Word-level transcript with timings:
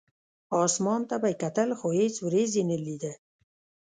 اسمان 0.65 1.01
ته 1.09 1.15
به 1.21 1.27
یې 1.31 1.39
کتل، 1.43 1.69
خو 1.79 1.87
هېڅ 1.99 2.15
ورېځ 2.25 2.51
یې 2.57 2.63
نه 2.69 2.77
لیده. 2.85 3.11